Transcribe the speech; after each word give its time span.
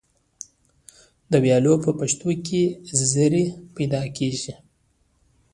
د 1.31 1.33
ویالو 1.43 1.73
په 1.83 1.91
پشتو 1.99 2.29
کې 2.45 2.63
زرۍ 3.11 3.45
پیدا 3.75 4.01
کیږي. 4.17 4.53